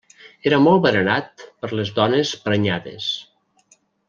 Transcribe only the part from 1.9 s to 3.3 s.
dones prenyades.